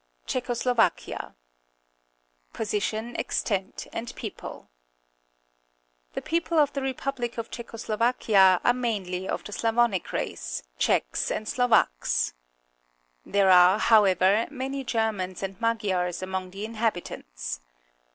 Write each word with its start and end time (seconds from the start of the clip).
CZECHO 0.25 0.55
SLOVAKIA 0.55 1.35
Position, 2.53 3.15
Extent, 3.17 3.85
and 3.93 4.15
People.— 4.15 4.71
The 6.15 6.23
people 6.23 6.57
of 6.57 6.73
the 6.73 6.81
republic 6.81 7.37
of 7.37 7.51
Czechoslovakia 7.51 8.59
are 8.63 8.73
mainly 8.73 9.29
of 9.29 9.43
the 9.43 9.51
Slavonic 9.51 10.11
race— 10.11 10.63
Czechs 10.87 11.29
and 11.29 11.47
Slovaks. 11.47 12.33
There 13.27 13.51
are, 13.51 13.77
however, 13.77 14.47
many 14.49 14.83
Germans 14.83 15.43
and 15.43 15.59
Magj^ars 15.59 16.23
among 16.23 16.49
the 16.49 16.65
inhabitants. 16.65 17.59